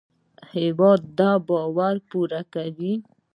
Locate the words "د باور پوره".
1.17-2.41